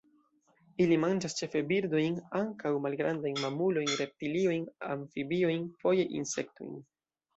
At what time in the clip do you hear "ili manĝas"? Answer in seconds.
0.85-1.35